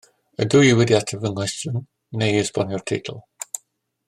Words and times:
Ydw 0.45 0.61
i 0.67 0.71
wedi 0.79 0.95
ateb 0.99 1.21
fy 1.27 1.31
nghwestiwn 1.33 1.79
neu 2.23 2.41
esbonio'r 2.45 2.87
teitl 2.93 3.23